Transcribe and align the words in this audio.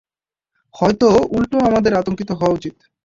হয়তো 0.75 1.07
উল্টো 1.31 1.57
আমাদের 1.69 1.91
আতংকিত 1.93 2.29
হওয়া 2.31 2.55
উচিৎ! 2.57 2.75